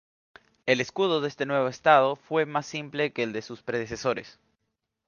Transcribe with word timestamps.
El 0.65 0.81
escudo 0.81 1.21
de 1.21 1.27
este 1.27 1.45
nuevo 1.45 1.67
estado 1.67 2.15
fue 2.15 2.47
más 2.47 2.65
simple 2.65 3.13
que 3.13 3.21
el 3.21 3.33
de 3.33 3.43
sus 3.43 3.61
predecesores. 3.61 4.39